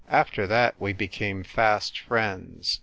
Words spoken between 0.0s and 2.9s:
After that we became fast friends.